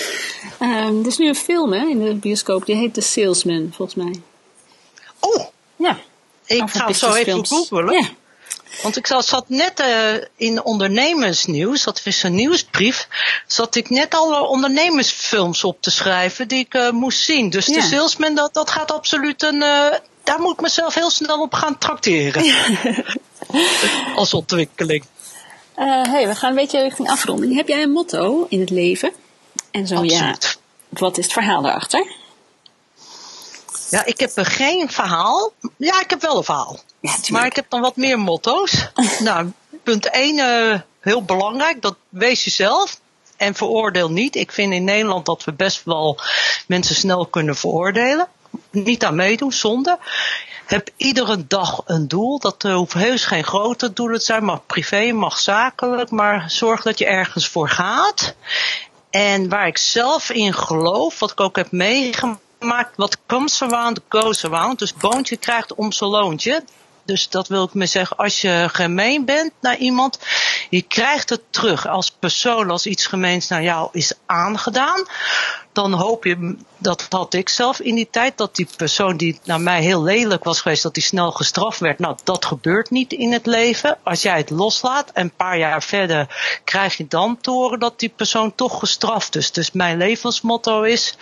[0.60, 2.66] Um, er is nu een film hè, in de bioscoop.
[2.66, 4.20] Die heet The Salesman, volgens mij.
[5.20, 5.46] Oh!
[5.76, 5.98] Ja.
[6.46, 7.92] Ik ga het zo even googlen.
[7.92, 8.08] Ja.
[8.82, 13.08] Want ik zat net uh, in ondernemersnieuws, dat is een nieuwsbrief,
[13.46, 17.50] zat ik net alle ondernemersfilms op te schrijven die ik uh, moest zien.
[17.50, 17.74] Dus ja.
[17.74, 19.86] de salesman, dat, dat gaat absoluut een, uh,
[20.22, 22.54] daar moet ik mezelf heel snel op gaan tracteren.
[24.16, 25.04] Als ontwikkeling.
[25.74, 27.54] hey, we gaan een beetje richting afronding.
[27.54, 29.12] Heb jij een motto in het leven?
[29.70, 30.58] En zo absoluut.
[30.90, 32.12] ja, wat is het verhaal daarachter?
[33.90, 35.52] Ja, ik heb geen verhaal.
[35.76, 36.80] Ja, ik heb wel een verhaal.
[37.00, 38.88] Ja, maar ik heb dan wat meer motto's.
[39.18, 43.00] nou, punt 1, uh, heel belangrijk, dat wees jezelf.
[43.36, 44.36] En veroordeel niet.
[44.36, 46.20] Ik vind in Nederland dat we best wel
[46.66, 48.28] mensen snel kunnen veroordelen.
[48.70, 49.98] Niet aan meedoen, zonde.
[50.66, 52.38] Heb iedere dag een doel.
[52.38, 54.44] Dat uh, hoeft heus geen grote doelen te zijn.
[54.44, 56.10] Mag privé, mag zakelijk.
[56.10, 58.34] Maar zorg dat je ergens voor gaat.
[59.10, 64.00] En waar ik zelf in geloof, wat ik ook heb meegemaakt maakt wat comes around
[64.08, 64.78] goes around.
[64.78, 66.64] Dus boontje krijgt om zijn loontje.
[67.08, 70.18] Dus dat wil ik me zeggen, als je gemeen bent naar iemand,
[70.70, 75.06] je krijgt het terug als persoon, als iets gemeens naar jou is aangedaan.
[75.78, 79.60] Dan hoop je, dat had ik zelf in die tijd, dat die persoon die naar
[79.60, 81.98] mij heel lelijk was geweest, dat die snel gestraft werd.
[81.98, 83.98] Nou, dat gebeurt niet in het leven.
[84.02, 87.98] Als jij het loslaat en een paar jaar verder krijg je dan te horen dat
[87.98, 89.52] die persoon toch gestraft is.
[89.52, 91.16] Dus mijn levensmotto is,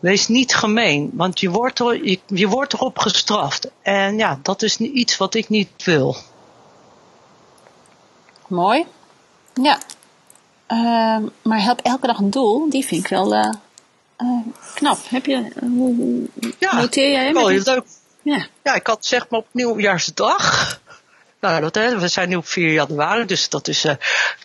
[0.00, 3.70] wees niet gemeen, want je wordt, er, je, wordt erop gestraft.
[3.82, 6.16] En ja, dat is iets wat ik niet wil.
[8.46, 8.86] Mooi.
[9.54, 9.78] Ja.
[10.68, 13.52] Uh, maar help elke dag een doel, die vind ik wel uh,
[14.74, 14.98] knap.
[15.08, 17.34] Heb je, hoe ja, noteer jij hem?
[17.34, 17.84] Wel heel leuk.
[18.22, 18.46] Ja.
[18.62, 20.80] ja, ik had zeg maar op nieuwjaarsdag.
[21.40, 23.84] Nou, dat, hè, we zijn nu op 4 januari, dus dat is.
[23.84, 23.92] Uh,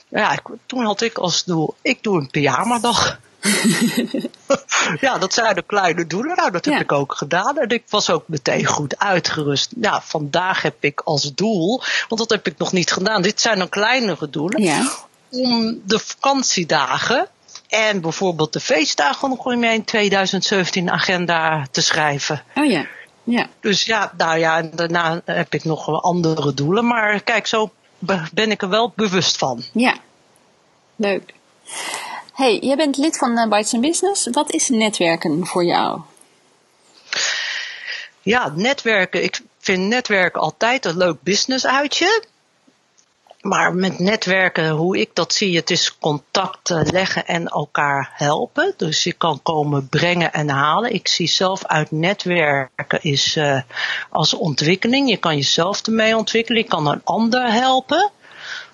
[0.07, 3.19] ja, ik, toen had ik als doel: ik doe een pyjama-dag.
[5.05, 6.35] ja, dat zijn de kleine doelen.
[6.35, 6.79] Nou, dat heb Ja.
[6.79, 7.57] ik ook gedaan.
[7.57, 9.71] En ik was ook meteen goed uitgerust.
[9.81, 13.21] Ja, vandaag heb ik als doel, want dat heb ik nog niet gedaan.
[13.21, 14.61] Dit zijn dan kleinere doelen.
[14.61, 14.91] Ja.
[15.29, 17.27] Om de vakantiedagen
[17.67, 22.43] en bijvoorbeeld de feestdagen nog in mijn 2017 agenda te schrijven.
[22.55, 22.85] Oh ja.
[23.23, 23.47] Ja.
[23.59, 26.87] Dus ja, nou ja, en daarna heb ik nog wel andere doelen.
[26.87, 29.63] Maar kijk, zo be- ben ik er wel bewust van.
[29.73, 29.95] Ja.
[30.95, 31.33] Leuk.
[32.33, 34.27] Hey, jij bent lid van uh, Bites Business.
[34.31, 36.01] Wat is netwerken voor jou?
[38.21, 39.23] Ja, netwerken.
[39.23, 42.23] Ik vind netwerken altijd een leuk business uitje.
[43.47, 48.73] Maar met netwerken, hoe ik dat zie, het is contact eh, leggen en elkaar helpen.
[48.77, 50.93] Dus je kan komen brengen en halen.
[50.93, 53.61] Ik zie zelf uit netwerken is eh,
[54.09, 55.09] als ontwikkeling.
[55.09, 56.61] Je kan jezelf ermee ontwikkelen.
[56.61, 58.11] Je kan een ander helpen.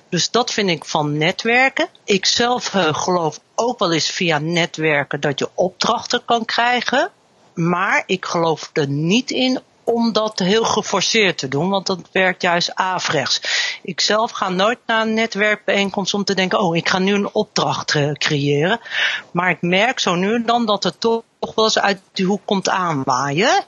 [0.10, 1.88] Dus dat vind ik van netwerken.
[2.04, 7.10] Ik zelf eh, geloof ook wel eens via netwerken dat je opdrachten kan krijgen.
[7.54, 12.42] Maar ik geloof er niet in om dat heel geforceerd te doen, want dat werkt
[12.42, 13.42] juist averechts.
[13.84, 17.34] Ik zelf ga nooit naar een netwerkbijeenkomst om te denken, oh, ik ga nu een
[17.34, 18.80] opdracht eh, creëren.
[19.32, 21.24] Maar ik merk zo nu en dan dat het toch
[21.56, 23.64] wel eens uit die hoek komt aanwaaien.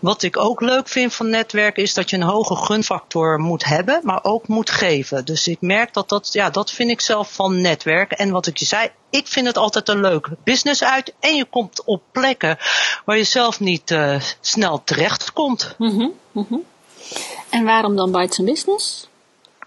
[0.00, 4.00] Wat ik ook leuk vind van netwerken is dat je een hoge gunfactor moet hebben,
[4.02, 5.24] maar ook moet geven.
[5.24, 8.18] Dus ik merk dat dat, ja, dat vind ik zelf van netwerken.
[8.18, 11.14] En wat ik je zei, ik vind het altijd een leuk business uit.
[11.20, 12.58] En je komt op plekken
[13.04, 15.74] waar je zelf niet uh, snel terecht komt.
[15.78, 16.64] Mm -hmm.
[17.50, 19.09] En waarom dan Bites Business?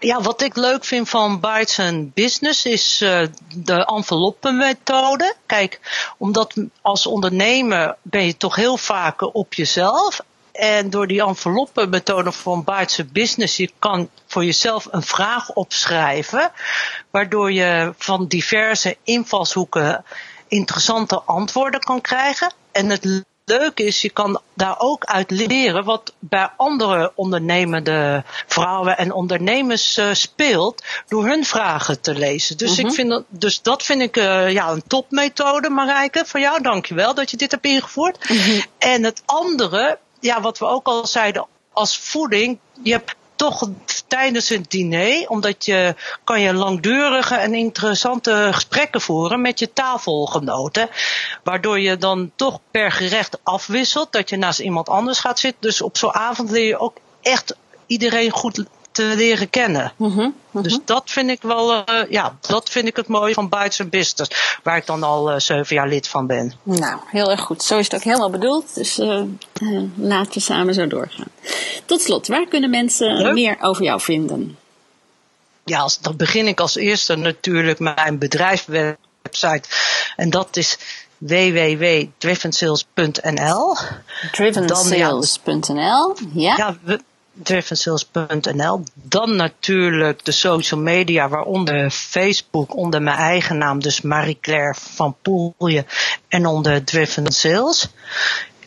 [0.04, 1.80] Ja, wat ik leuk vind van Bites
[2.14, 5.34] Business is uh, de enveloppenmethode.
[5.46, 5.80] Kijk,
[6.18, 10.20] omdat als ondernemer ben je toch heel vaak op jezelf.
[10.52, 16.52] En door die enveloppenmethode van Bites Business, je kan voor jezelf een vraag opschrijven.
[17.10, 20.04] Waardoor je van diverse invalshoeken
[20.48, 22.52] interessante antwoorden kan krijgen.
[22.72, 28.96] En het leuk is, je kan daar ook uit leren wat bij andere ondernemende vrouwen
[28.96, 32.56] en ondernemers uh, speelt door hun vragen te lezen.
[32.56, 32.86] Dus, Mhm.
[32.86, 36.22] ik vind dat, dus dat vind ik uh, ja, een topmethode, Marijke.
[36.26, 38.28] Voor jou, dankjewel dat je dit hebt ingevoerd.
[38.28, 38.60] Mhm.
[38.78, 43.68] En het andere, ja, wat we ook al zeiden, als voeding, je hebt toch
[44.06, 45.94] tijdens het diner, omdat je
[46.24, 50.88] kan je langdurige en interessante gesprekken voeren met je tafelgenoten,
[51.42, 55.60] waardoor je dan toch per gerecht afwisselt, dat je naast iemand anders gaat zitten.
[55.60, 58.64] Dus op zo'n avond leer je ook echt iedereen goed
[58.94, 59.92] te leren kennen.
[59.96, 63.48] Mm -hmm, Dus dat vind ik wel, uh, ja, dat vind ik het mooie van
[63.48, 66.52] Bites Business, waar ik dan al uh, zeven jaar lid van ben.
[66.62, 67.62] Nou, heel erg goed.
[67.62, 68.74] Zo is het ook helemaal bedoeld.
[68.74, 69.22] Dus uh,
[69.94, 71.28] laten we samen zo doorgaan.
[71.84, 73.32] Tot slot, waar kunnen mensen Leuk.
[73.32, 74.58] meer over jou vinden?
[75.64, 79.62] Ja, als, dan begin ik als eerste natuurlijk mijn bedrijfswebsite.
[80.16, 80.78] En dat is
[81.18, 83.76] www.drivensales.nl.
[84.32, 86.56] Drivensales.nl, ja.
[86.56, 86.76] ja
[87.42, 88.82] drivensales.nl.
[88.94, 95.84] Dan natuurlijk de social media, waaronder Facebook onder mijn eigen naam, dus Marie-Claire van Poelje
[96.28, 97.88] en onder Driven Sales.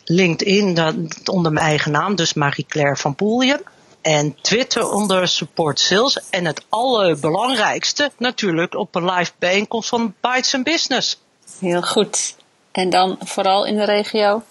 [0.04, 3.62] LinkedIn dat, onder mijn eigen naam, dus Marie-Claire van Poelje.
[4.00, 6.28] En Twitter onder Support Sales.
[6.30, 11.20] En het allerbelangrijkste natuurlijk op een live bijeenkomst van Bites Business.
[11.60, 12.36] Heel goed.
[12.72, 14.42] En dan vooral in de regio?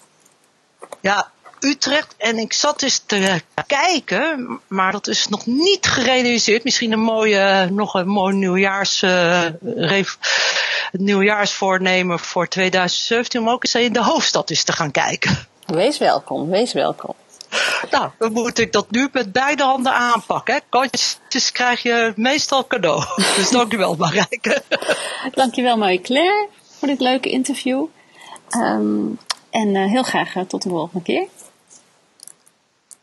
[1.00, 1.30] Ja,
[1.60, 2.14] Utrecht.
[2.18, 6.64] En ik zat eens te kijken, maar dat is nog niet gerealiseerd.
[6.64, 9.44] Misschien een mooie, nog een mooi nieuwjaars, uh,
[10.92, 13.40] nieuwjaarsvoornemen voor 2017.
[13.40, 15.46] Om ook eens in de hoofdstad eens te gaan kijken.
[15.66, 17.14] Wees welkom, wees welkom.
[17.90, 20.54] Nou, dan moet ik dat nu met beide handen aanpakken.
[20.54, 20.60] Hè?
[20.68, 23.04] Kantjes krijg je meestal cadeau.
[23.36, 24.62] Dus dankjewel Marijke.
[25.34, 26.48] dankjewel Marie-Claire
[26.78, 27.86] voor dit leuke interview.
[28.56, 29.18] Um,
[29.50, 31.26] en uh, heel graag uh, tot de volgende keer.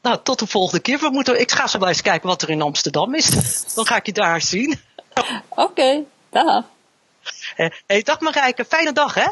[0.06, 1.00] Nou, tot de volgende keer.
[1.00, 3.30] We moeten, ik ga zo wel eens kijken wat er in Amsterdam is.
[3.74, 4.80] Dan ga ik je daar zien.
[5.16, 6.64] Oké, okay, dag.
[7.86, 9.28] Hey, dag Marijke, fijne dag hè?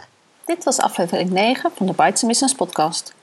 [0.46, 3.14] Dit was aflevering 9 van de Bites Business podcast.